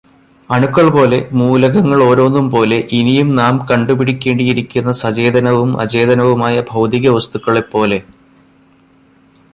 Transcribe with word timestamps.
അണുക്കൾ 0.49 0.89
പോലെ, 0.89 1.29
മൂലകങ്ങളോരോന്നും 1.33 2.49
പോലെ, 2.51 2.87
ഇനിയും 2.91 3.29
നാം 3.35 3.67
കണ്ടുപിടിക്കേണ്ടിയിരിക്കുന്ന 3.71 4.91
സചേതനവും 5.01 5.79
അചേതനവുമായ 5.81 6.65
ഭൗതികവസ്തുക്കളെപ്പോലെ 6.71 7.99